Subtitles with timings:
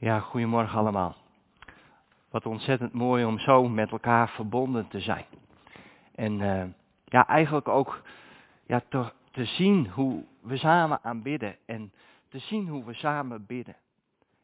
[0.00, 1.16] Ja, goedemorgen allemaal.
[2.30, 5.24] Wat ontzettend mooi om zo met elkaar verbonden te zijn.
[6.14, 6.64] En uh,
[7.04, 8.02] ja, eigenlijk ook
[8.66, 11.92] ja, te, te zien hoe we samen aanbidden en
[12.28, 13.76] te zien hoe we samen bidden.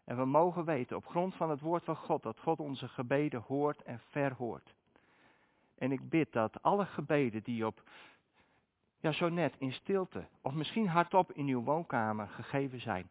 [0.05, 3.45] En we mogen weten op grond van het woord van God dat God onze gebeden
[3.47, 4.75] hoort en verhoort.
[5.79, 7.83] En ik bid dat alle gebeden die op,
[9.01, 13.11] ja zo net in stilte, of misschien hardop in uw woonkamer gegeven zijn,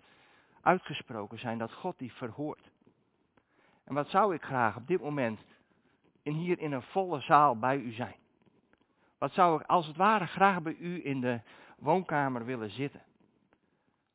[0.64, 2.72] uitgesproken zijn, dat God die verhoort.
[3.84, 5.40] En wat zou ik graag op dit moment
[6.22, 8.16] in hier in een volle zaal bij u zijn?
[9.18, 11.40] Wat zou ik als het ware graag bij u in de
[11.78, 13.02] woonkamer willen zitten?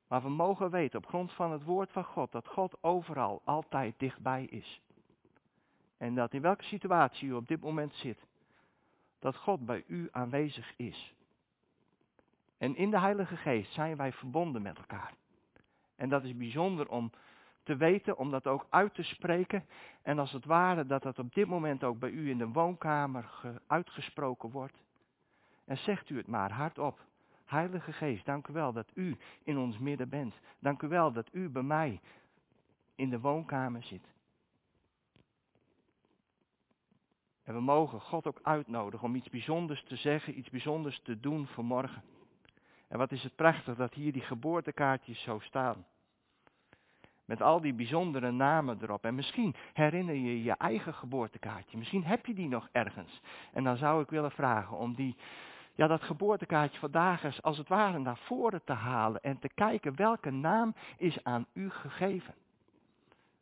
[0.09, 3.95] Maar we mogen weten op grond van het woord van God dat God overal altijd
[3.99, 4.81] dichtbij is.
[5.97, 8.27] En dat in welke situatie u op dit moment zit,
[9.19, 11.15] dat God bij u aanwezig is.
[12.59, 15.15] En in de Heilige Geest zijn wij verbonden met elkaar.
[15.99, 17.11] En dat is bijzonder om
[17.63, 19.65] te weten, om dat ook uit te spreken.
[20.03, 23.31] En als het ware dat dat op dit moment ook bij u in de woonkamer
[23.67, 24.83] uitgesproken wordt.
[25.65, 27.01] En zegt u het maar hardop.
[27.45, 30.35] Heilige Geest, dank u wel dat u in ons midden bent.
[30.59, 32.01] Dank u wel dat u bij mij
[32.95, 34.07] in de woonkamer zit.
[37.43, 41.47] En we mogen God ook uitnodigen om iets bijzonders te zeggen, iets bijzonders te doen
[41.47, 42.03] voor morgen.
[42.89, 45.87] En wat is het prachtig dat hier die geboortekaartjes zo staan.
[47.25, 49.05] Met al die bijzondere namen erop.
[49.05, 51.79] En misschien herinner je je eigen geboortekaartje.
[51.79, 53.21] Misschien heb je die nog ergens.
[53.53, 55.17] En dan zou ik willen vragen om die,
[55.75, 59.23] ja, dat geboortekaartje vandaag eens als het ware naar voren te halen.
[59.23, 62.35] En te kijken welke naam is aan u gegeven.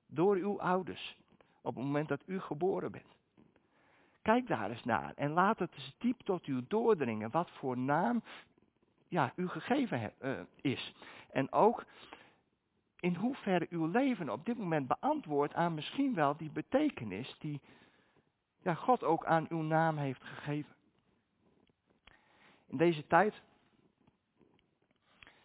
[0.06, 1.16] Door uw ouders.
[1.62, 3.16] Op het moment dat u geboren bent.
[4.22, 8.22] Kijk daar eens naar en laat het eens diep tot u doordringen wat voor naam
[9.08, 10.94] ja, u gegeven uh, is.
[11.32, 11.84] En ook
[13.00, 17.60] in hoeverre uw leven op dit moment beantwoordt aan misschien wel die betekenis die
[18.62, 20.74] ja, God ook aan uw naam heeft gegeven.
[22.66, 23.42] In deze tijd,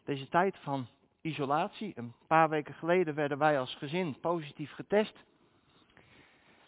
[0.04, 0.88] deze tijd van
[1.22, 5.24] isolatie, een paar weken geleden werden wij als gezin positief getest.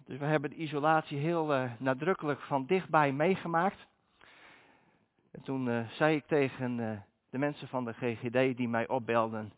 [0.05, 3.87] Dus we hebben de isolatie heel uh, nadrukkelijk van dichtbij meegemaakt.
[5.33, 6.99] En toen uh, zei ik tegen uh,
[7.29, 9.53] de mensen van de GGD die mij opbelden,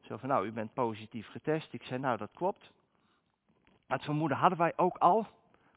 [0.00, 1.72] zo van nou, u bent positief getest.
[1.72, 2.72] Ik zei nou, dat klopt.
[3.86, 5.26] Het vermoeden hadden wij ook al,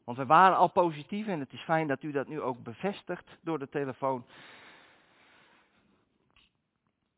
[0.04, 3.38] want we waren al positief en het is fijn dat u dat nu ook bevestigt
[3.40, 4.24] door de telefoon.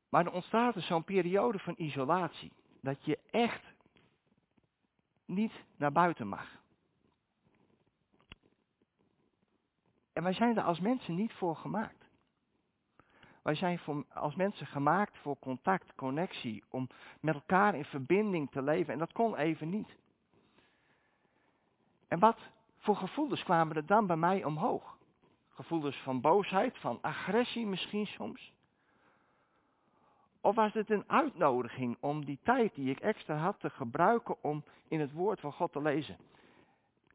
[0.08, 3.64] Maar er ontstaat dus zo'n periode van isolatie, dat je echt
[5.24, 6.48] niet naar buiten mag.
[10.12, 12.05] En wij zijn er als mensen niet voor gemaakt.
[13.46, 16.88] Wij zijn voor, als mensen gemaakt voor contact, connectie, om
[17.20, 18.92] met elkaar in verbinding te leven.
[18.92, 19.96] En dat kon even niet.
[22.08, 22.38] En wat
[22.76, 24.96] voor gevoelens kwamen er dan bij mij omhoog?
[25.48, 28.52] Gevoelens van boosheid, van agressie misschien soms?
[30.40, 34.64] Of was het een uitnodiging om die tijd die ik extra had te gebruiken om
[34.88, 36.16] in het woord van God te lezen?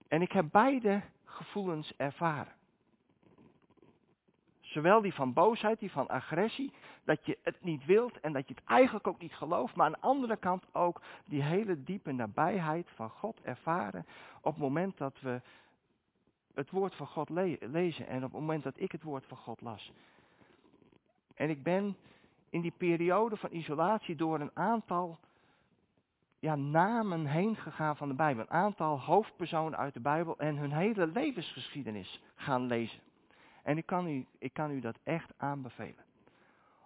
[0.08, 2.60] En ik heb beide gevoelens ervaren.
[4.72, 6.74] Zowel die van boosheid, die van agressie,
[7.04, 9.92] dat je het niet wilt en dat je het eigenlijk ook niet gelooft, maar aan
[9.92, 14.06] de andere kant ook die hele diepe nabijheid van God ervaren
[14.42, 15.42] op het moment dat we
[16.54, 19.62] het woord van God lezen en op het moment dat ik het woord van God
[19.62, 19.92] las.
[21.36, 21.98] En ik ben
[22.50, 25.20] in die periode van isolatie door een aantal
[26.40, 28.44] ja, namen heen gegaan van de Bijbel.
[28.44, 33.00] Een aantal hoofdpersonen uit de Bijbel en hun hele levensgeschiedenis gaan lezen.
[33.64, 36.06] En ik kan, u, ik kan u dat echt aanbevelen.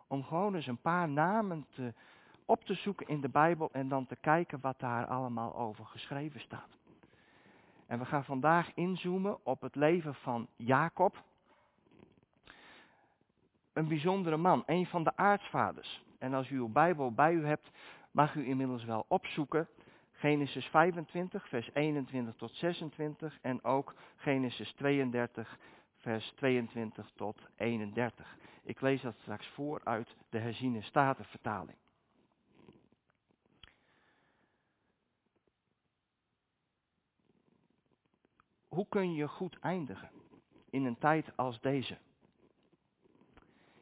[0.07, 1.93] Om gewoon eens een paar namen te,
[2.45, 6.39] op te zoeken in de Bijbel en dan te kijken wat daar allemaal over geschreven
[6.39, 6.77] staat.
[7.87, 11.23] En we gaan vandaag inzoomen op het leven van Jacob.
[13.73, 16.03] Een bijzondere man, een van de aartsvaders.
[16.19, 17.69] En als u uw Bijbel bij u hebt,
[18.11, 19.67] mag u inmiddels wel opzoeken.
[20.11, 25.57] Genesis 25, vers 21 tot 26 en ook Genesis 32,
[26.05, 28.37] vers 22 tot 31.
[28.63, 31.77] Ik lees dat straks voor uit de herziene statenvertaling.
[38.67, 40.09] Hoe kun je goed eindigen
[40.69, 41.97] in een tijd als deze?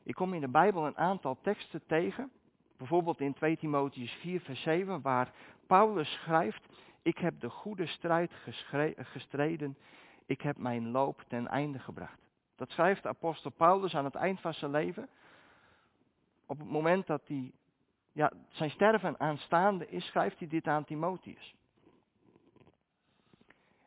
[0.03, 2.31] Ik kom in de Bijbel een aantal teksten tegen,
[2.77, 5.33] bijvoorbeeld in 2 Timotheus 4, vers 7, waar
[5.67, 6.67] Paulus schrijft,
[7.01, 8.31] ik heb de goede strijd
[8.95, 9.77] gestreden,
[10.33, 12.19] ik heb mijn loop ten einde gebracht.
[12.56, 15.09] Dat schrijft de apostel Paulus aan het eind van zijn leven.
[16.45, 17.51] Op het moment dat hij
[18.12, 21.56] ja, zijn sterven aanstaande is, schrijft hij dit aan Timotheus.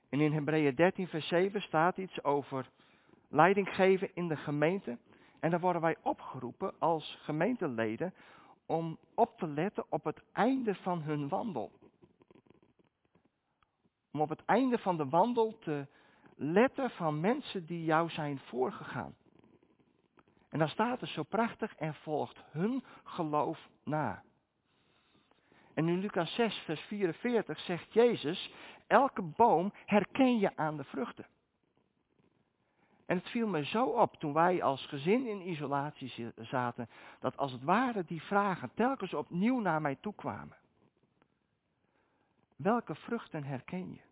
[0.08, 2.70] En in Hebreeën 13, vers 7 staat iets over
[3.28, 4.98] leiding geven in de gemeente.
[5.40, 8.14] En dan worden wij opgeroepen als gemeenteleden
[8.66, 11.70] om op te letten op het einde van hun wandel.
[14.12, 15.86] Om op het einde van de wandel te
[16.36, 19.14] letten van mensen die jou zijn voorgegaan.
[20.48, 24.22] En dan staat er zo prachtig en volgt hun geloof na.
[25.74, 28.52] En in Lucas 6, vers 44 zegt Jezus,
[28.86, 31.26] elke boom herken je aan de vruchten.
[33.06, 36.88] En het viel me zo op toen wij als gezin in isolatie zaten,
[37.20, 40.56] dat als het ware die vragen telkens opnieuw naar mij toe kwamen.
[42.56, 44.05] Welke vruchten herken je?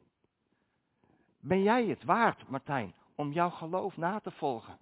[1.46, 4.78] Ben jij het waard, Martijn, om jouw geloof na te volgen?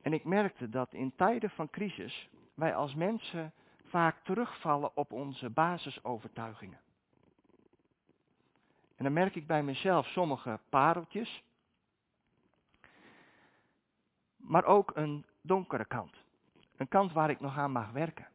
[0.00, 3.52] En ik merkte dat in tijden van crisis wij als mensen
[3.82, 6.80] vaak terugvallen op onze basisovertuigingen.
[8.96, 11.42] En dan merk ik bij mezelf sommige pareltjes,
[14.36, 16.16] maar ook een donkere kant.
[16.76, 18.31] Een kant waar ik nog aan mag werken.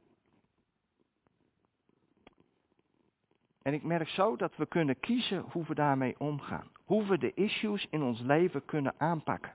[3.67, 6.67] En ik merk zo dat we kunnen kiezen hoe we daarmee omgaan.
[6.85, 9.53] Hoe we de issues in ons leven kunnen aanpakken.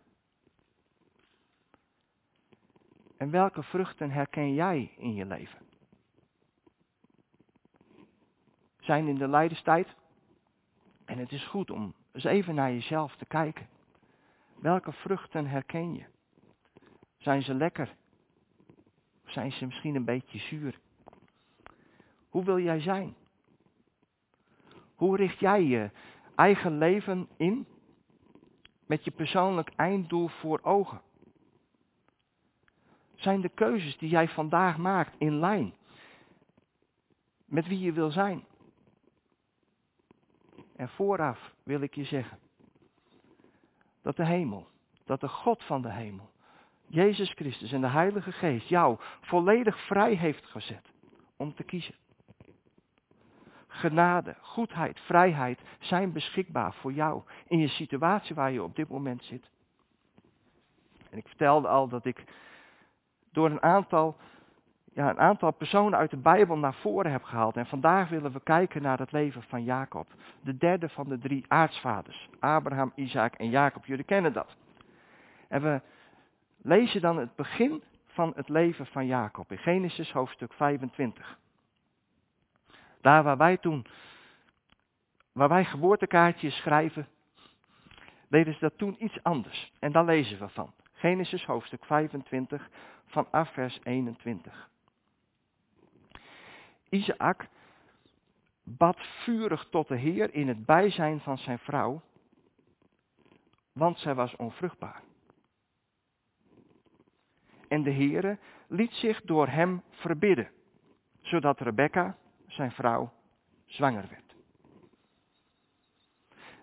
[3.16, 5.58] En welke vruchten herken jij in je leven?
[8.80, 9.94] Zijn in de lijdenstijd?
[11.04, 13.68] En het is goed om eens even naar jezelf te kijken.
[14.60, 16.04] Welke vruchten herken je?
[17.18, 17.94] Zijn ze lekker?
[19.24, 20.78] Of zijn ze misschien een beetje zuur?
[22.28, 23.20] Hoe wil jij zijn?
[25.02, 25.90] Hoe richt jij je
[26.34, 27.66] eigen leven in
[28.86, 31.02] met je persoonlijk einddoel voor ogen?
[33.14, 35.74] Zijn de keuzes die jij vandaag maakt in lijn
[37.44, 38.44] met wie je wil zijn?
[40.76, 42.38] En vooraf wil ik je zeggen
[44.02, 44.68] dat de hemel,
[45.04, 46.30] dat de God van de hemel,
[46.86, 50.92] Jezus Christus en de Heilige Geest jou volledig vrij heeft gezet
[51.36, 51.94] om te kiezen.
[53.72, 59.24] Genade, goedheid, vrijheid zijn beschikbaar voor jou in je situatie waar je op dit moment
[59.24, 59.50] zit.
[61.10, 62.24] En ik vertelde al dat ik
[63.30, 64.16] door een aantal,
[64.92, 67.56] ja, een aantal personen uit de Bijbel naar voren heb gehaald.
[67.56, 70.06] En vandaag willen we kijken naar het leven van Jacob.
[70.40, 72.28] De derde van de drie aartsvaders.
[72.40, 73.84] Abraham, Isaac en Jacob.
[73.84, 74.56] Jullie kennen dat.
[75.48, 75.80] En we
[76.62, 81.40] lezen dan het begin van het leven van Jacob in Genesis hoofdstuk 25.
[83.02, 83.86] Daar waar wij toen,
[85.32, 87.08] waar wij geboortekaartjes schrijven,
[88.28, 89.72] deden ze dat toen iets anders.
[89.78, 90.72] En daar lezen we van.
[90.92, 92.70] Genesis hoofdstuk 25
[93.06, 94.70] vanaf vers 21.
[96.88, 97.48] Isaac
[98.62, 102.02] bad vurig tot de Heer in het bijzijn van zijn vrouw,
[103.72, 105.02] want zij was onvruchtbaar.
[107.68, 110.50] En de Heere liet zich door hem verbidden,
[111.20, 112.16] zodat Rebecca,
[112.52, 113.12] zijn vrouw,
[113.64, 114.34] zwanger werd.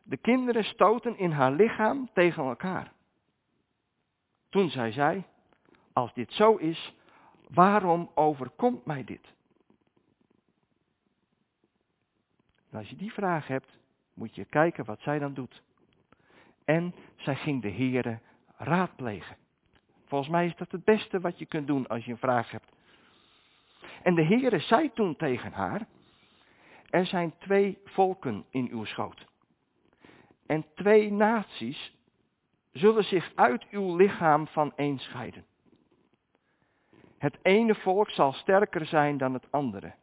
[0.04, 2.92] De kinderen stoten in haar lichaam tegen elkaar.
[4.50, 5.28] Toen zei zij,
[5.94, 6.96] als dit zo is,
[7.48, 9.38] waarom overkomt mij dit?
[12.74, 13.78] als je die vraag hebt,
[14.14, 15.62] moet je kijken wat zij dan doet.
[16.66, 18.20] En zij ging de Heere
[18.58, 19.38] raadplegen.
[20.06, 22.72] Volgens mij is dat het beste wat je kunt doen als je een vraag hebt.
[24.10, 25.88] En de Heere zei toen tegen haar,
[26.90, 29.28] er zijn twee volken in uw schoot.
[30.46, 31.96] En twee naties
[32.72, 35.46] zullen zich uit uw lichaam van een scheiden.
[37.18, 39.94] Het ene volk zal sterker zijn dan het andere.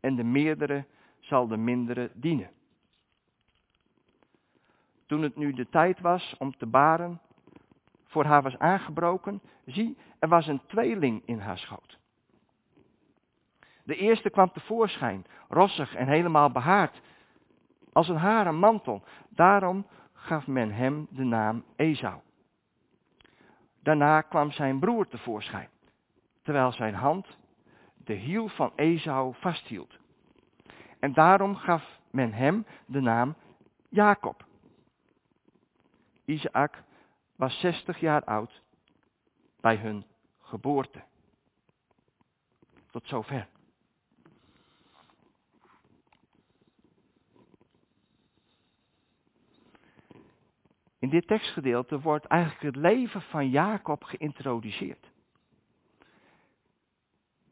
[0.00, 0.84] En de meerdere
[1.20, 2.50] zal de mindere dienen.
[5.06, 7.20] Toen het nu de tijd was om te baren,
[8.04, 11.99] voor haar was aangebroken, zie, er was een tweeling in haar schoot.
[13.90, 17.00] De eerste kwam tevoorschijn, rossig en helemaal behaard,
[17.92, 19.02] als een haren mantel.
[19.28, 22.20] Daarom gaf men hem de naam Esau.
[23.82, 25.68] Daarna kwam zijn broer tevoorschijn,
[26.42, 27.38] terwijl zijn hand
[27.96, 29.98] de hiel van Esau vasthield.
[31.00, 33.34] En daarom gaf men hem de naam
[33.88, 34.44] Jacob.
[36.24, 36.82] Isaac
[37.36, 38.62] was 60 jaar oud
[39.60, 40.04] bij hun
[40.38, 41.02] geboorte.
[42.90, 43.48] Tot zover.
[51.00, 55.10] In dit tekstgedeelte wordt eigenlijk het leven van Jacob geïntroduceerd.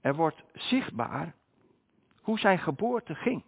[0.01, 1.35] Er wordt zichtbaar
[2.23, 3.43] hoe zijn geboorte ging.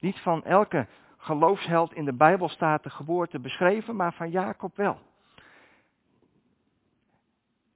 [0.00, 4.98] Niet van elke geloofsheld in de Bijbel staat de geboorte beschreven, maar van Jacob wel.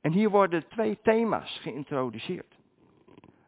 [0.00, 2.58] En hier worden twee thema's geïntroduceerd.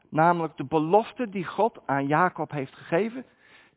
[0.09, 3.25] Namelijk de belofte die God aan Jacob heeft gegeven,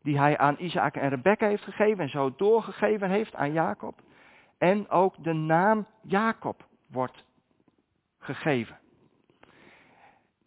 [0.01, 4.01] die hij aan Isaac en Rebekka heeft gegeven en zo doorgegeven heeft aan Jacob.
[4.57, 7.23] En ook de naam Jacob wordt
[8.17, 8.79] gegeven.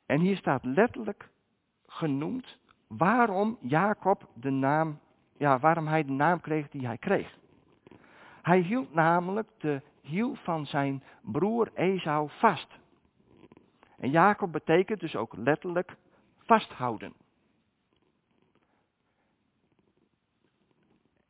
[0.06, 1.28] En hier staat letterlijk
[1.86, 5.00] genoemd waarom Jacob de naam,
[5.36, 7.38] ja, waarom hij de naam kreeg die hij kreeg.
[8.42, 12.78] Hij hield namelijk de hiel van zijn broer Esau vast.
[13.98, 15.96] En Jacob betekent dus ook letterlijk
[16.36, 17.12] vasthouden.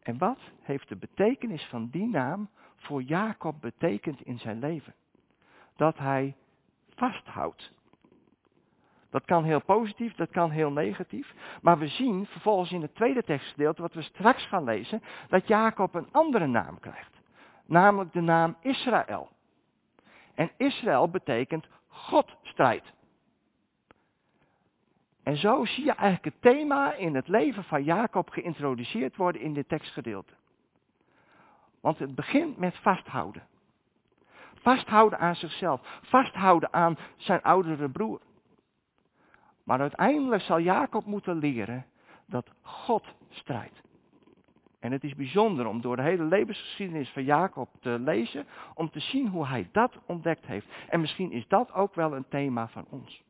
[0.02, 2.50] En wat heeft de betekenis van die naam
[2.88, 4.95] voor Jacob betekend in zijn leven?
[5.76, 6.37] Dat hij
[6.95, 7.73] vasthoudt.
[9.11, 11.35] Dat kan heel positief, dat kan heel negatief.
[11.62, 15.95] Maar we zien vervolgens in het tweede tekstgedeelte, wat we straks gaan lezen, dat Jacob
[15.95, 17.21] een andere naam krijgt.
[17.66, 19.28] Namelijk de naam Israël.
[20.35, 22.92] En Israël betekent God strijdt.
[25.23, 29.54] En zo zie je eigenlijk het thema in het leven van Jacob geïntroduceerd worden in
[29.54, 30.33] dit tekstgedeelte.
[31.80, 33.47] Want het begint met vasthouden.
[34.54, 36.00] Vasthouden aan zichzelf.
[36.02, 38.20] Vasthouden aan zijn oudere broer.
[39.64, 41.87] Maar uiteindelijk zal Jacob moeten leren
[42.26, 43.80] dat God strijdt.
[44.80, 49.00] En het is bijzonder om door de hele levensgeschiedenis van Jacob te lezen, om te
[49.00, 50.66] zien hoe hij dat ontdekt heeft.
[50.88, 53.23] En misschien is dat ook wel een thema van ons.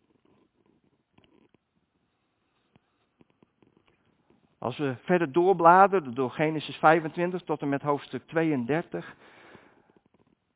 [4.58, 9.16] Als we verder doorbladeren door Genesis 25 tot en met hoofdstuk 32,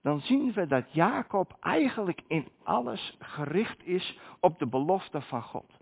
[0.02, 5.78] dan zien we dat Jacob eigenlijk in alles gericht is op de belofte van God.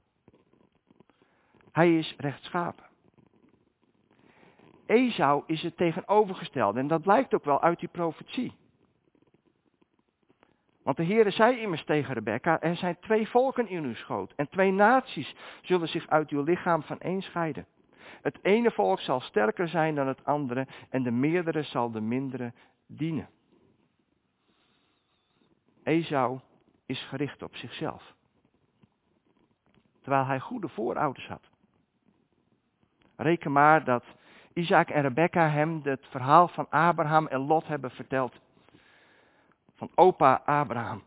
[1.73, 2.85] Hij is rechtschapen.
[4.87, 8.53] Esau is het tegenovergestelde en dat blijkt ook wel uit die profetie.
[10.83, 14.49] Want de Heere zei immers tegen Rebekka, er zijn twee volken in uw schoot en
[14.49, 17.67] twee naties zullen zich uit uw lichaam van één scheiden.
[18.23, 22.53] Het ene volk zal sterker zijn dan het andere en de meerdere zal de mindere
[22.87, 23.29] dienen.
[25.83, 26.41] Esau
[26.87, 28.15] is gericht op zichzelf.
[30.01, 31.51] Terwijl hij goede voorouders had.
[33.17, 34.05] Reken maar dat
[34.53, 38.41] Isaac en Rebecca hem het verhaal van Abraham en Lot hebben verteld.
[39.75, 41.03] Van opa Abraham.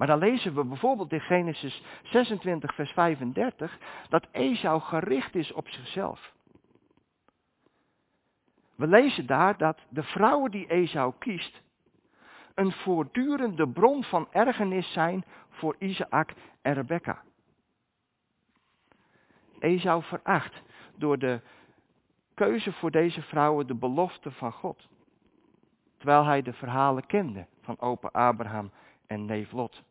[0.00, 3.78] Maar dan lezen we bijvoorbeeld in Genesis 26, vers 35,
[4.08, 6.32] dat Esau gericht is op zichzelf.
[8.76, 11.62] We lezen daar dat de vrouwen die Esau kiest,
[12.54, 17.22] een voortdurende bron van ergernis zijn voor Isaac en Rebecca.
[19.58, 20.62] Esau veracht
[20.96, 21.40] door de
[22.34, 24.88] keuze voor deze vrouwen de belofte van God.
[25.96, 28.70] Terwijl hij de verhalen kende van opa Abraham
[29.06, 29.88] en neef Lot.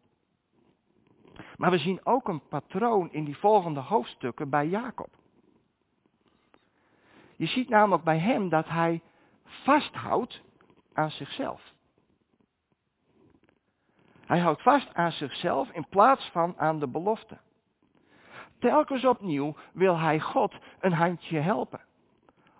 [1.57, 5.09] Maar we zien ook een patroon in die volgende hoofdstukken bij Jacob.
[7.35, 9.01] Je ziet namelijk bij hem dat hij
[9.43, 10.41] vasthoudt
[10.93, 11.73] aan zichzelf.
[14.25, 17.37] Hij houdt vast aan zichzelf in plaats van aan de belofte.
[18.59, 21.81] Telkens opnieuw wil hij God een handje helpen.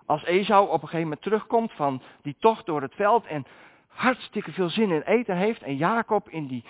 [0.05, 3.45] Als Esau op een gegeven moment terugkomt van die tocht door het veld en
[3.88, 6.63] hartstikke veel zin in eten heeft en Jacob in die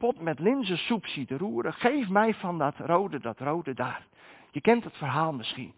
[0.00, 4.06] pot met linzensoep ziet roeren, geef mij van dat rode, dat rode daar.
[4.50, 5.74] Je kent het verhaal misschien.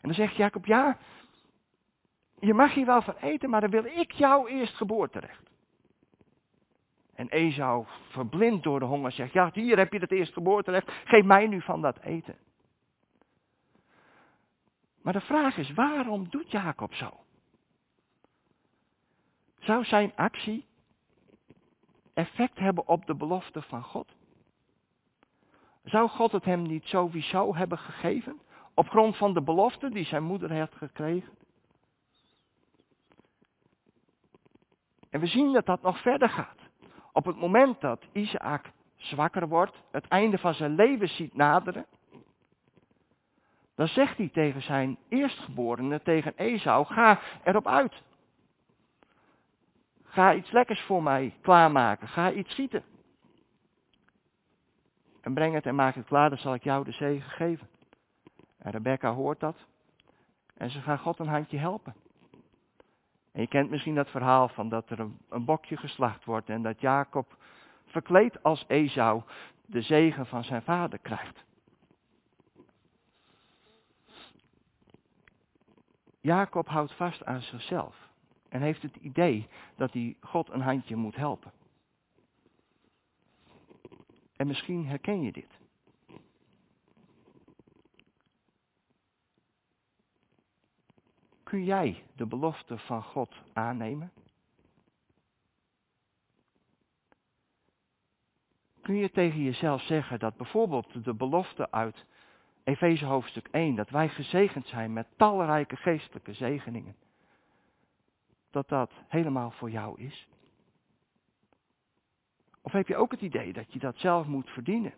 [0.00, 0.98] En dan zegt Jacob, ja,
[2.40, 5.50] je mag hier wel van eten, maar dan wil ik jou eerst geboorterecht.
[7.14, 11.24] En Esau, verblind door de honger, zegt, ja, hier heb je het eerst geboorterecht, geef
[11.24, 12.36] mij nu van dat eten.
[15.02, 17.10] Maar de vraag is, waarom doet Jacob zo?
[19.58, 20.66] Zou zijn actie
[22.14, 24.14] effect hebben op de belofte van God?
[25.84, 28.40] Zou God het hem niet sowieso hebben gegeven?
[28.74, 31.32] Op grond van de belofte die zijn moeder heeft gekregen?
[35.10, 36.58] En we zien dat dat nog verder gaat.
[37.12, 41.86] Op het moment dat Isaac zwakker wordt, het einde van zijn leven ziet naderen,
[43.74, 48.02] dan zegt hij tegen zijn eerstgeborene, tegen Esau, ga erop uit.
[50.14, 52.08] Ga iets lekkers voor mij klaarmaken.
[52.08, 52.82] Ga iets zieten.
[55.20, 57.68] En breng het en maak het klaar, dan zal ik jou de zegen geven.
[58.58, 59.56] En Rebecca hoort dat.
[60.56, 61.94] En ze gaan God een handje helpen.
[63.32, 66.62] En je kent misschien dat verhaal van dat er een, een bokje geslacht wordt en
[66.62, 67.36] dat Jacob
[67.86, 69.22] verkleed als Esau
[69.66, 71.44] de zegen van zijn vader krijgt.
[76.20, 78.03] Jacob houdt vast aan zichzelf
[78.54, 81.52] en heeft het idee dat hij God een handje moet helpen.
[84.36, 85.58] En misschien herken je dit.
[91.42, 94.12] Kun jij de belofte van God aannemen?
[98.80, 102.06] Kun je tegen jezelf zeggen dat bijvoorbeeld de belofte uit
[102.64, 106.96] Efeze hoofdstuk 1, dat wij gezegend zijn met talrijke geestelijke zegeningen,
[108.54, 110.28] dat dat helemaal voor jou is?
[112.62, 114.94] Of heb je ook het idee dat je dat zelf moet verdienen?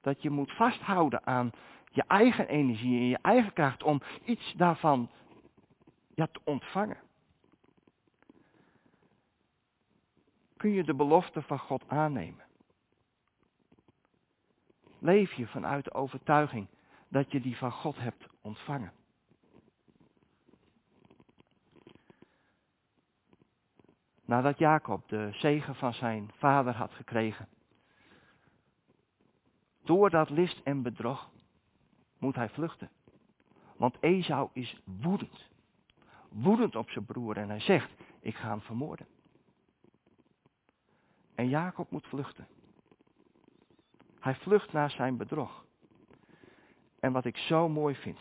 [0.00, 1.50] Dat je moet vasthouden aan
[1.90, 5.10] je eigen energie en je eigen kracht om iets daarvan
[6.14, 7.00] ja, te ontvangen.
[10.56, 12.44] Kun je de belofte van God aannemen?
[14.98, 16.68] Leef je vanuit de overtuiging
[17.08, 18.92] dat je die van God hebt ontvangen?
[24.32, 27.48] Nadat Jacob de zegen van zijn vader had gekregen.
[29.84, 31.30] Door dat list en bedrog
[32.18, 32.90] moet hij vluchten.
[33.76, 35.50] Want Esau is woedend.
[36.28, 39.06] Woedend op zijn broer en hij zegt, ik ga hem vermoorden.
[41.34, 42.46] En Jacob moet vluchten.
[44.20, 45.64] Hij vlucht naar zijn bedrog.
[47.00, 48.18] En wat ik zo mooi vind,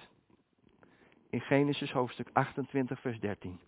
[1.30, 3.60] in Genesis hoofdstuk 28, vers 13.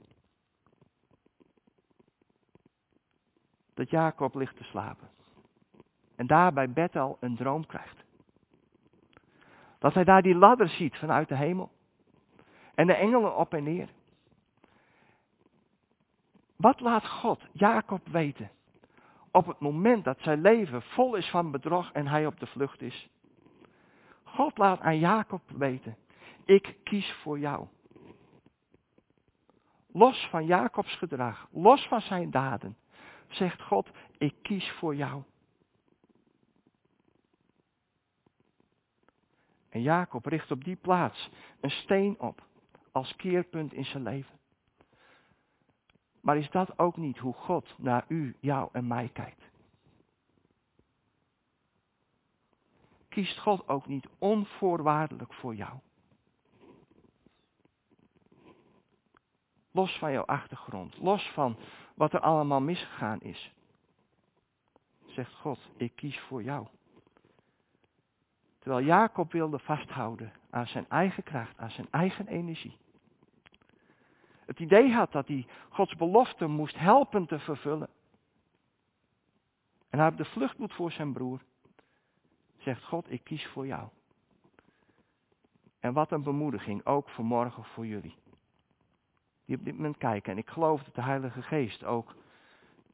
[3.74, 5.10] Dat Jacob ligt te slapen.
[6.16, 8.04] En daar bij Bethel een droom krijgt.
[9.80, 11.72] Dat hij daar die ladder ziet vanuit de hemel.
[12.76, 13.90] En de engelen op en neer.
[16.56, 18.52] Wat laat God Jacob weten
[19.32, 22.82] op het moment dat zijn leven vol is van bedrog en hij op de vlucht
[22.82, 23.10] is?
[24.24, 25.98] God laat aan Jacob weten,
[26.46, 27.68] ik kies voor jou.
[29.92, 32.78] Los van Jacobs gedrag, los van zijn daden,
[33.36, 35.24] zegt God, ik kies voor jou.
[39.70, 42.48] En Jacob richt op die plaats een steen op
[42.92, 44.40] als keerpunt in zijn leven.
[46.22, 49.52] Maar is dat ook niet hoe God naar u, jou en mij kijkt?
[53.10, 55.80] Kiest God ook niet onvoorwaardelijk voor jou?
[59.72, 61.58] Los van jouw achtergrond, los van
[61.94, 63.54] wat er allemaal misgegaan is.
[65.06, 66.68] Zegt God, ik kies voor jou.
[68.60, 72.78] Terwijl Jacob wilde vasthouden aan zijn eigen kracht, aan zijn eigen energie.
[74.46, 77.90] Het idee had dat hij Gods belofte moest helpen te vervullen.
[79.90, 81.42] En hij op de vlucht moet voor zijn broer.
[82.58, 83.90] Zegt God, ik kies voor jou.
[85.80, 88.16] En wat een bemoediging, ook vanmorgen voor jullie.
[89.46, 90.32] Die op dit moment kijken.
[90.32, 92.16] En ik geloof dat de Heilige Geest ook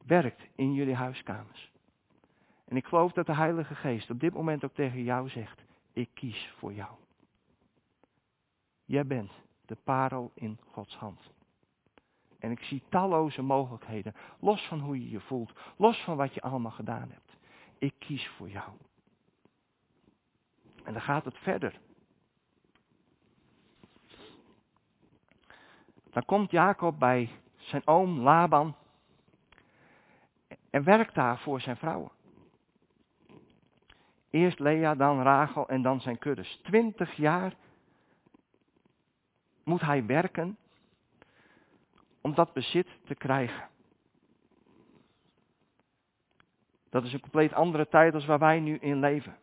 [0.06, 1.70] werkt in jullie huiskamers.
[2.64, 6.08] En ik geloof dat de Heilige Geest op dit moment ook tegen jou zegt, ik
[6.14, 6.90] kies voor jou.
[8.84, 9.32] Jij bent
[9.66, 11.30] de parel in Gods hand.
[12.38, 16.40] En ik zie talloze mogelijkheden, los van hoe je je voelt, los van wat je
[16.40, 17.36] allemaal gedaan hebt.
[17.78, 18.70] Ik kies voor jou.
[20.84, 21.80] En dan gaat het verder.
[26.10, 28.76] Dan komt Jacob bij zijn oom Laban
[30.70, 32.10] en werkt daar voor zijn vrouwen.
[34.30, 36.60] Eerst Lea, dan Rachel en dan zijn kuddes.
[36.62, 37.54] Twintig jaar
[39.64, 40.58] moet hij werken
[42.20, 43.68] om dat bezit te krijgen.
[46.90, 49.36] Dat is een compleet andere tijd als waar wij nu in leven.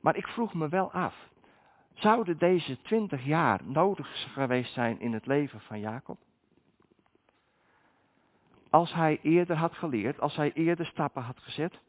[0.00, 1.28] Maar ik vroeg me wel af,
[1.98, 6.18] zouden deze twintig jaar nodig geweest zijn in het leven van Jacob?
[8.70, 11.80] Als hij eerder had geleerd, als hij eerder stappen had gezet,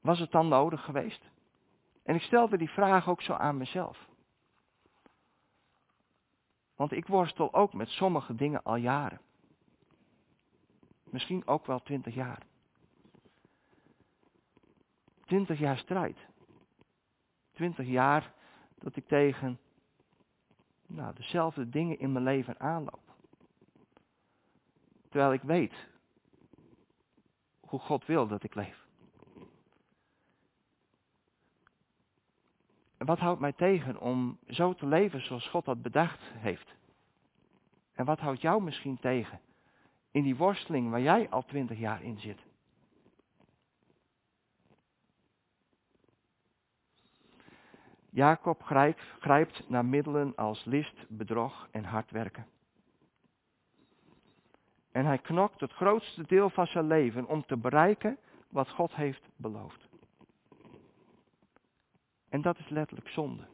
[0.00, 1.30] was het dan nodig geweest?
[2.02, 4.08] En ik stelde die vraag ook zo aan mezelf.
[6.76, 9.20] Want ik worstel ook met sommige dingen al jaren.
[11.04, 12.42] Misschien ook wel twintig jaar.
[15.24, 16.18] Twintig jaar strijd.
[17.56, 18.32] Twintig jaar
[18.78, 19.58] dat ik tegen
[20.86, 23.14] nou, dezelfde dingen in mijn leven aanloop.
[25.08, 25.74] Terwijl ik weet
[27.60, 28.84] hoe God wil dat ik leef.
[32.96, 36.74] En wat houdt mij tegen om zo te leven zoals God dat bedacht heeft?
[37.92, 39.40] En wat houdt jou misschien tegen
[40.10, 42.40] in die worsteling waar jij al twintig jaar in zit?
[48.16, 52.46] Jacob grijpt, grijpt naar middelen als list, bedrog en hard werken.
[54.92, 59.28] En hij knokt het grootste deel van zijn leven om te bereiken wat God heeft
[59.36, 59.88] beloofd.
[62.28, 63.46] En dat is letterlijk zonde.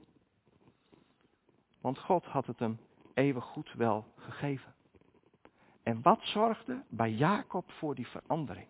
[1.81, 2.79] Want God had het hem
[3.15, 4.75] eeuwig goed wel gegeven.
[5.83, 8.69] En wat zorgde bij Jacob voor die verandering?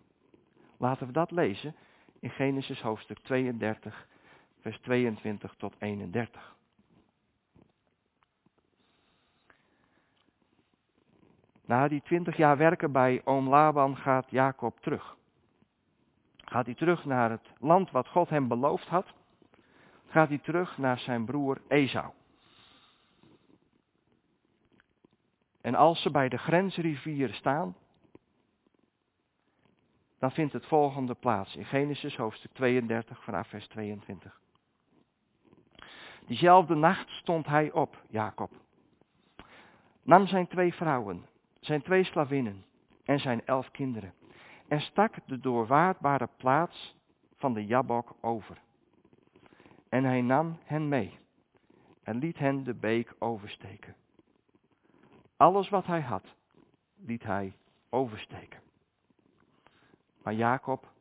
[0.77, 1.75] Laten we dat lezen
[2.19, 4.07] in Genesis hoofdstuk 32,
[4.63, 6.55] vers 22 tot 31.
[11.65, 15.17] Na die twintig jaar werken bij oom Laban gaat Jacob terug.
[16.37, 19.13] Gaat hij terug naar het land wat God hem beloofd had.
[20.07, 22.11] Gaat hij terug naar zijn broer Esau.
[25.61, 27.75] En als ze bij de grensrivier staan,
[30.19, 34.41] dan vindt het volgende plaats in Genesis hoofdstuk 32 vanaf vers 22.
[36.25, 38.51] Diezelfde nacht stond hij op, Jacob.
[40.03, 41.25] Nam zijn twee vrouwen,
[41.59, 42.65] zijn twee slavinnen
[43.03, 44.13] en zijn elf kinderen.
[44.67, 46.95] En stak de doorwaardbare plaats
[47.37, 48.57] van de Jabok over.
[49.89, 51.19] En hij nam hen mee
[52.03, 53.95] en liet hen de beek oversteken.
[55.37, 56.35] Alles wat hij had,
[56.95, 57.55] liet hij
[57.89, 58.61] oversteken.
[60.23, 60.91] Maar Jacob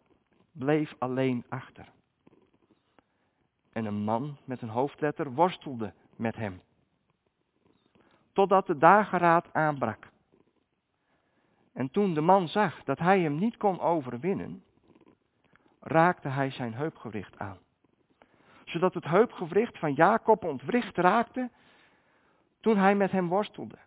[0.52, 1.88] bleef alleen achter.
[3.72, 6.60] En een man met een hoofdletter worstelde met hem.
[8.32, 10.10] Totdat de dageraad aanbrak.
[11.72, 14.64] En toen de man zag dat hij hem niet kon overwinnen,
[15.80, 17.58] raakte hij zijn heupgewricht aan.
[18.64, 21.50] Zodat het heupgewricht van Jacob ontwricht raakte
[22.60, 23.78] toen hij met hem worstelde.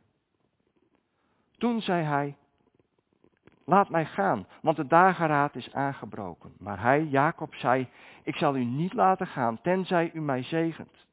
[1.58, 2.38] Toen zei hij,
[3.66, 6.54] laat mij gaan, want de dageraad is aangebroken.
[6.58, 7.90] Maar hij, Jacob, zei,
[8.24, 11.06] ik zal u niet laten gaan, tenzij u mij zegent.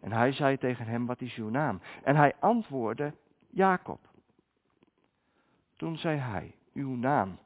[0.00, 1.80] En hij zei tegen hem, wat is uw naam?
[2.02, 3.14] En hij antwoordde,
[3.50, 4.00] Jacob.
[5.76, 7.38] Toen zei hij, uw naam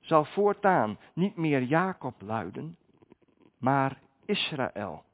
[0.00, 2.76] zal voortaan niet meer Jacob luiden,
[3.58, 5.04] maar Israël.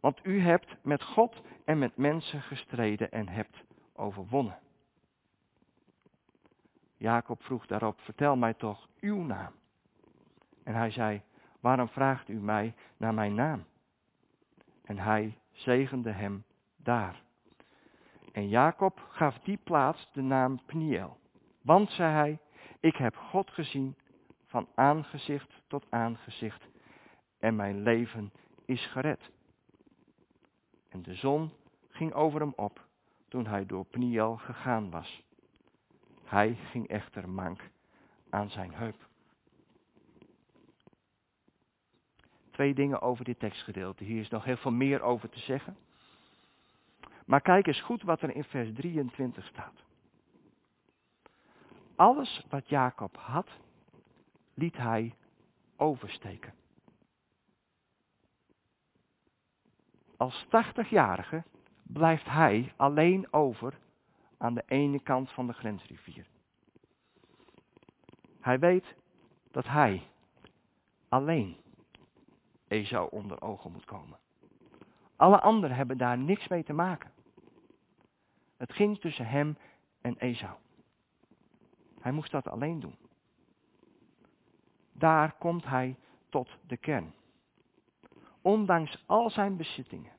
[0.00, 4.58] Want u hebt met God en met mensen gestreden en hebt overwonnen.
[6.98, 9.52] Jacob vroeg daarop, vertel mij toch uw naam.
[10.62, 11.22] En hij zei,
[11.60, 13.64] waarom vraagt u mij naar mijn naam?
[14.84, 16.44] En hij zegende hem
[16.76, 17.22] daar.
[18.32, 21.18] En Jacob gaf die plaats de naam Pniel.
[21.62, 22.38] Want, zei hij,
[22.80, 23.96] ik heb God gezien
[24.46, 26.68] van aangezicht tot aangezicht
[27.38, 28.32] en mijn leven
[28.64, 29.30] is gered.
[30.88, 31.52] En de zon
[31.88, 32.86] ging over hem op
[33.28, 35.27] toen hij door Pniel gegaan was.
[36.28, 37.60] Hij ging echter mank
[38.30, 39.06] aan zijn heup.
[42.50, 44.04] Twee dingen over dit tekstgedeelte.
[44.04, 45.76] Hier is nog heel veel meer over te zeggen.
[47.26, 49.82] Maar kijk eens goed wat er in vers 23 staat.
[51.96, 53.48] Alles wat Jacob had,
[54.54, 55.14] liet hij
[55.76, 56.54] oversteken.
[60.16, 61.42] Als 80-jarige
[61.82, 63.78] blijft hij alleen over
[64.38, 66.26] aan de ene kant van de grensrivier.
[68.40, 68.96] Hij weet
[69.50, 70.02] dat hij
[71.08, 71.56] alleen
[72.68, 74.18] Esau onder ogen moet komen.
[75.16, 77.12] Alle anderen hebben daar niks mee te maken.
[78.56, 79.58] Het ging tussen hem
[80.00, 80.56] en Esau.
[82.00, 82.96] Hij moest dat alleen doen.
[84.92, 85.96] Daar komt hij
[86.28, 87.14] tot de kern.
[88.42, 90.12] Ondanks al zijn bezittingen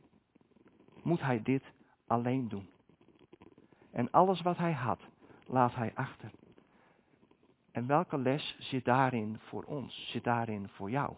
[1.04, 1.64] moet hij dit
[2.08, 2.70] alleen doen.
[3.92, 5.00] En alles wat hij had,
[5.46, 6.32] laat hij achter.
[7.72, 11.16] En welke les zit daarin voor ons, zit daarin voor jou?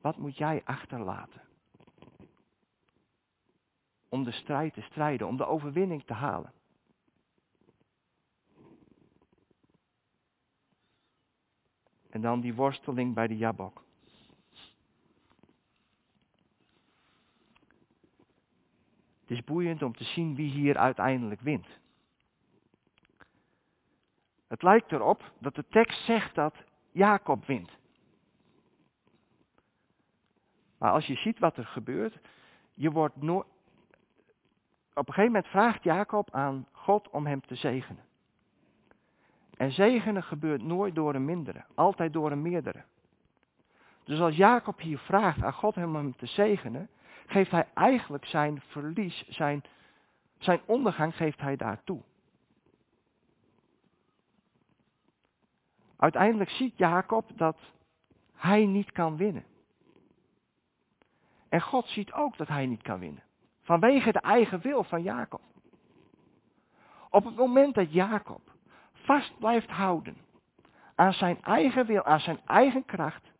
[0.00, 1.42] Wat moet jij achterlaten?
[4.08, 6.52] Om de strijd te strijden, om de overwinning te halen.
[12.10, 13.84] En dan die worsteling bij de Jabok.
[19.30, 21.66] Het is boeiend om te zien wie hier uiteindelijk wint.
[24.48, 26.54] Het lijkt erop dat de tekst zegt dat
[26.92, 27.70] Jacob wint.
[30.78, 32.18] Maar als je ziet wat er gebeurt,
[32.74, 33.38] je wordt no
[34.94, 38.04] op een gegeven moment vraagt Jacob aan God om hem te zegenen.
[39.56, 42.84] En zegenen gebeurt nooit door een mindere, altijd door een meerdere.
[44.04, 46.88] Dus als Jacob hier vraagt aan God om hem te zegenen,
[47.30, 49.62] geeft hij eigenlijk zijn verlies, zijn,
[50.38, 52.00] zijn ondergang geeft hij daartoe.
[55.96, 57.56] Uiteindelijk ziet Jacob dat
[58.34, 59.44] hij niet kan winnen.
[61.48, 63.22] En God ziet ook dat hij niet kan winnen.
[63.62, 65.42] Vanwege de eigen wil van Jacob.
[67.10, 68.40] Op het moment dat Jacob
[68.92, 70.16] vast blijft houden
[70.94, 73.32] aan zijn eigen wil, aan zijn eigen kracht,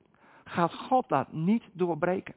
[0.44, 2.35] gaat God dat niet doorbreken.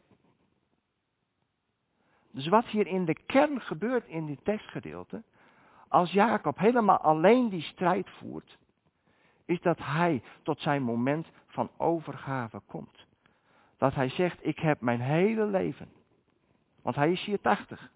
[2.33, 5.23] Dus wat hier in de kern gebeurt in dit tekstgedeelte,
[5.87, 8.57] als Jacob helemaal alleen die strijd voert,
[9.45, 13.05] is dat hij tot zijn moment van overgave komt.
[13.77, 15.89] Dat hij zegt, ik heb mijn hele leven,
[16.81, 17.91] want hij is hier 80.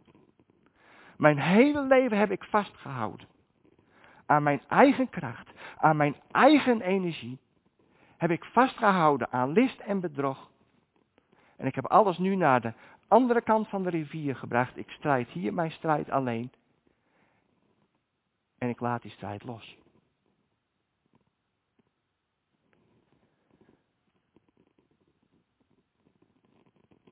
[1.17, 3.27] Mijn hele leven heb ik vastgehouden
[4.25, 7.39] aan mijn eigen kracht, aan mijn eigen energie,
[8.17, 10.51] heb ik vastgehouden aan list en bedrog.
[11.55, 12.73] En ik heb alles nu naar de
[13.07, 14.77] andere kant van de rivier gebracht.
[14.77, 16.51] Ik strijd hier mijn strijd alleen.
[18.57, 19.77] En ik laat die strijd los.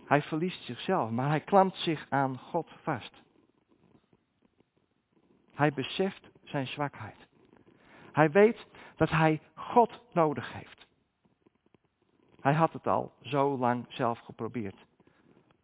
[0.06, 3.24] Hij verliest zichzelf, maar hij klampt zich aan God vast.
[5.54, 7.28] Hij beseft zijn zwakheid.
[8.12, 10.88] Hij weet dat hij God nodig heeft.
[12.42, 14.86] Hij had het al zo lang zelf geprobeerd.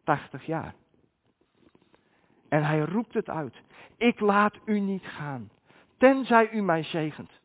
[0.04, 0.74] 80 jaar.
[2.48, 3.62] En hij roept het uit.
[3.96, 5.50] Ik laat u niet gaan,
[5.96, 7.40] tenzij u mij zegent.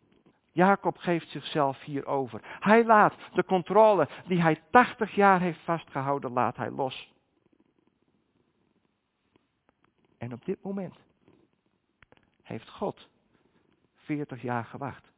[0.52, 2.41] Jacob geeft zichzelf hier over.
[2.43, 7.13] Hij laat de controle die hij 80 jaar heeft vastgehouden, laat hij los.
[10.17, 10.96] En op dit moment
[12.43, 13.08] heeft God
[13.96, 15.12] 40 jaar gewacht.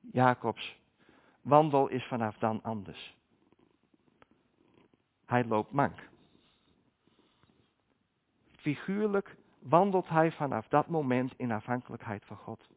[0.00, 0.76] Jacobs
[1.42, 3.16] wandel is vanaf dan anders.
[5.34, 6.08] Hij loopt mank.
[8.56, 12.68] Figuurlijk wandelt hij vanaf dat moment in afhankelijkheid van God.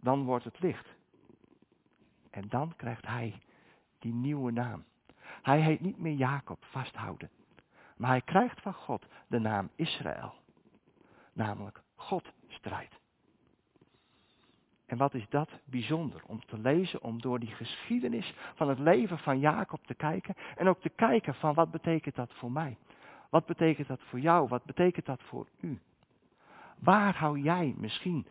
[0.00, 0.86] Dan wordt het licht.
[2.30, 3.42] En dan krijgt hij
[3.98, 4.84] die nieuwe naam.
[5.42, 7.30] Hij heet niet meer Jacob, vasthouden.
[7.96, 10.34] Maar hij krijgt van God de naam Israël.
[11.32, 13.01] Namelijk God strijdt.
[14.92, 19.18] En wat is dat bijzonder om te lezen, om door die geschiedenis van het leven
[19.18, 22.76] van Jacob te kijken en ook te kijken van wat betekent dat voor mij?
[23.30, 24.48] Wat betekent dat voor jou?
[24.48, 25.80] Wat betekent dat voor u?
[26.78, 28.26] Waar hou jij misschien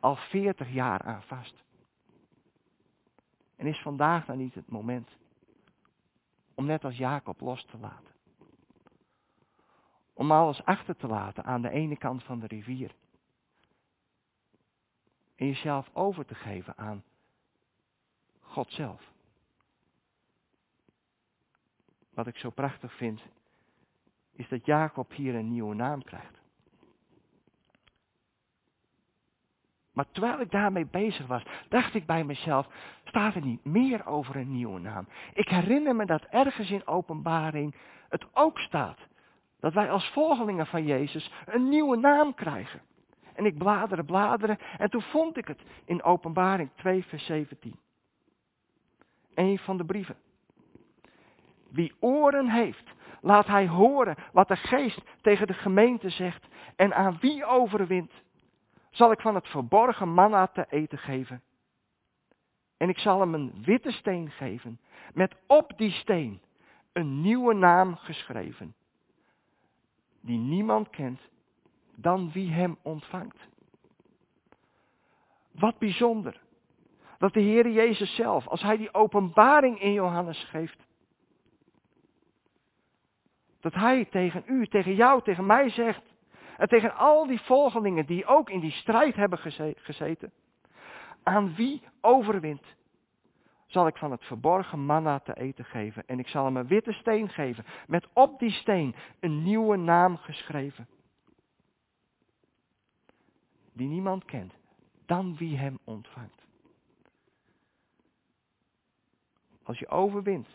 [0.00, 1.64] al 40 jaar aan vast?
[3.56, 5.08] En is vandaag dan niet het moment
[6.54, 8.14] om net als Jacob los te laten?
[10.12, 12.94] Om alles achter te laten aan de ene kant van de rivier.
[15.42, 17.04] En jezelf over te geven aan
[18.40, 19.12] God zelf.
[22.14, 23.20] Wat ik zo prachtig vind,
[24.32, 26.40] is dat Jacob hier een nieuwe naam krijgt.
[29.92, 32.68] Maar terwijl ik daarmee bezig was, dacht ik bij mezelf,
[33.04, 35.08] staat er niet meer over een nieuwe naam?
[35.32, 37.74] Ik herinner me dat ergens in openbaring
[38.08, 38.98] het ook staat.
[39.60, 42.80] Dat wij als volgelingen van Jezus een nieuwe naam krijgen.
[43.34, 47.78] En ik bladerde, bladeren en toen vond ik het in openbaring 2 vers 17.
[49.34, 50.16] Een van de brieven.
[51.70, 56.46] Wie oren heeft, laat hij horen wat de geest tegen de gemeente zegt.
[56.76, 58.12] En aan wie overwint,
[58.90, 61.42] zal ik van het verborgen manna te eten geven.
[62.76, 64.80] En ik zal hem een witte steen geven,
[65.14, 66.40] met op die steen
[66.92, 68.74] een nieuwe naam geschreven,
[70.20, 71.20] die niemand kent
[71.96, 73.38] dan wie hem ontvangt.
[75.52, 76.40] Wat bijzonder.
[77.18, 80.86] Dat de Heer Jezus zelf, als hij die openbaring in Johannes geeft,
[83.60, 86.02] dat hij tegen u, tegen jou, tegen mij zegt,
[86.56, 89.38] en tegen al die volgelingen die ook in die strijd hebben
[89.76, 90.32] gezeten,
[91.22, 92.64] aan wie overwint,
[93.66, 96.02] zal ik van het verborgen manna te eten geven.
[96.06, 100.16] En ik zal hem een witte steen geven, met op die steen een nieuwe naam
[100.16, 100.88] geschreven
[103.72, 104.54] die niemand kent,
[105.06, 106.42] dan wie hem ontvangt.
[109.62, 110.48] Als je overwint,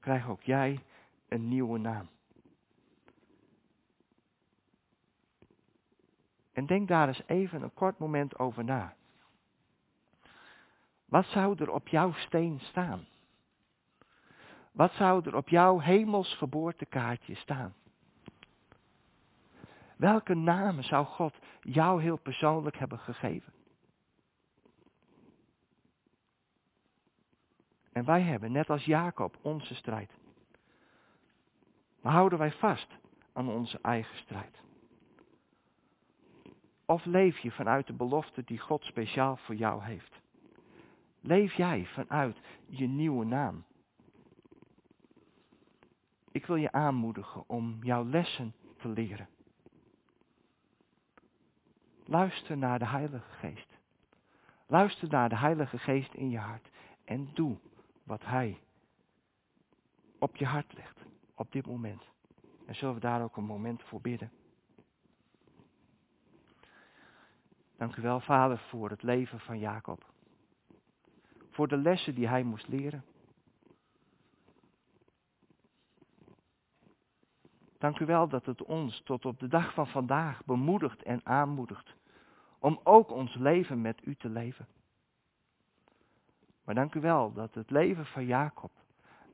[0.00, 0.80] krijg ook jij
[1.28, 2.08] een nieuwe naam.
[6.52, 8.96] En denk daar eens even een kort moment over na.
[11.04, 13.06] Wat zou er op jouw steen staan?
[14.72, 17.74] Wat zou er op jouw hemelsgeboortekaartje staan?
[19.96, 23.52] Welke namen zou God jou heel persoonlijk hebben gegeven?
[27.92, 30.10] En wij hebben, net als Jacob, onze strijd.
[32.00, 32.88] Maar houden wij vast
[33.32, 34.62] aan onze eigen strijd?
[36.86, 40.20] Of leef je vanuit de belofte die God speciaal voor jou heeft?
[41.20, 43.64] Leef jij vanuit je nieuwe naam
[46.30, 49.28] Ik wil je aanmoedigen om jouw lessen te leren.
[52.04, 53.78] Luister naar de Heilige Geest.
[54.66, 56.68] Luister naar de Heilige Geest in je hart
[57.04, 57.58] en doe
[58.02, 58.60] wat Hij
[60.18, 60.98] op je hart legt
[61.34, 62.02] op dit moment.
[62.66, 64.30] En zullen we daar ook een moment voor bidden.
[67.76, 70.04] Dank u wel, Vader, voor het leven van Jacob.
[71.50, 73.04] Voor de lessen die hij moest leren.
[77.84, 81.94] Dank u wel dat het ons tot op de dag van vandaag bemoedigt en aanmoedigt
[82.58, 84.66] om ook ons leven met u te leven.
[86.64, 88.70] Maar dank u wel dat het leven van Jacob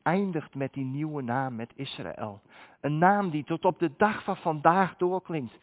[0.02, 2.40] eindigt met die nieuwe naam, met Israël.
[2.80, 5.58] Een naam die tot op de dag van vandaag doorklinkt.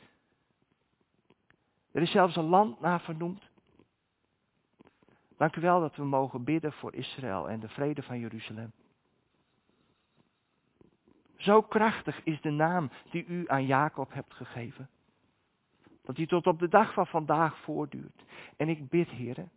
[1.91, 3.50] Er is zelfs een land naar vernoemd.
[5.38, 8.71] Dank u wel dat we mogen bidden voor Israël en de vrede van Jeruzalem.
[11.48, 14.90] Zo krachtig is de naam die u aan Jacob hebt gegeven.
[16.02, 18.24] Dat die tot op de dag van vandaag voortduurt.
[18.58, 19.52] En ik bid, heren,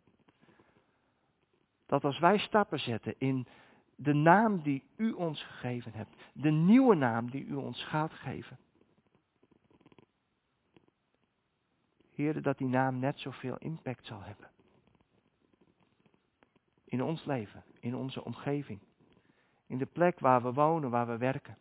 [1.86, 3.46] dat als wij stappen zetten in
[3.96, 8.58] de naam die u ons gegeven hebt, de nieuwe naam die u ons gaat geven.
[12.14, 14.50] Heren, dat die naam net zoveel impact zal hebben.
[16.84, 18.80] In ons leven, in onze omgeving,
[19.66, 21.56] in de plek waar we wonen, waar we werken.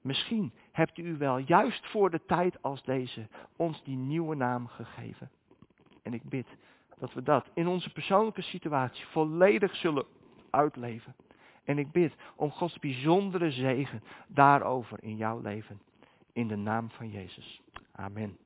[0.00, 5.30] Misschien hebt u wel juist voor de tijd als deze ons die nieuwe naam gegeven.
[6.02, 6.46] En ik bid
[6.98, 10.04] dat we dat in onze persoonlijke situatie volledig zullen
[10.50, 11.14] uitleven.
[11.64, 15.80] En ik bid om Gods bijzondere zegen daarover in jouw leven.
[16.32, 17.62] In de naam van Jezus.
[17.92, 18.38] Amen.